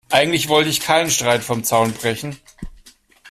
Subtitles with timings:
[0.09, 2.35] Eigentlich wollte ich keinen Streit vom Zaun brechen.